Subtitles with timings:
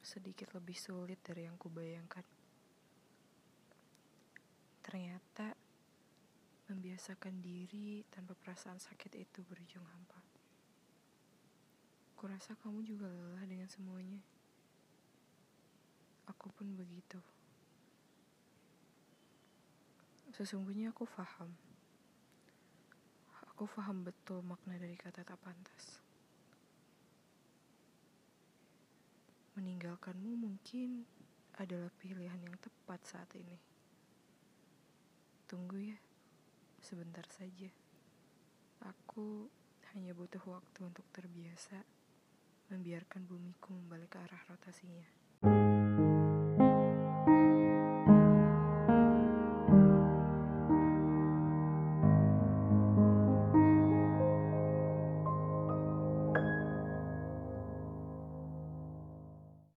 [0.00, 2.24] sedikit lebih sulit dari yang kubayangkan.
[4.80, 5.52] Ternyata
[6.70, 10.18] membiasakan diri tanpa perasaan sakit itu berujung hampa.
[12.16, 14.20] Kurasa kamu juga lelah dengan semuanya.
[16.30, 17.18] Aku pun begitu.
[20.30, 21.50] Sesungguhnya aku faham.
[23.54, 26.00] Aku faham betul makna dari kata tak pantas.
[30.00, 31.04] Meninggalkanmu mungkin
[31.60, 33.60] adalah pilihan yang tepat saat ini.
[35.44, 35.98] Tunggu ya,
[36.80, 37.68] sebentar saja.
[38.80, 39.52] Aku
[39.92, 41.84] hanya butuh waktu untuk terbiasa
[42.72, 45.04] membiarkan bumiku membalik ke arah rotasinya.